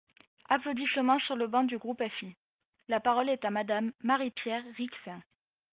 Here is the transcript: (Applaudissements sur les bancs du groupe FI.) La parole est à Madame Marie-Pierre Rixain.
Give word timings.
(Applaudissements 0.49 1.19
sur 1.27 1.35
les 1.35 1.45
bancs 1.45 1.67
du 1.67 1.77
groupe 1.77 2.01
FI.) 2.19 2.35
La 2.87 2.99
parole 2.99 3.29
est 3.29 3.45
à 3.45 3.51
Madame 3.51 3.91
Marie-Pierre 4.01 4.63
Rixain. 4.75 5.21